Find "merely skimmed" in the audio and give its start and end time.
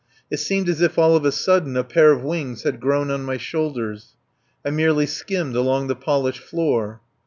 4.71-5.55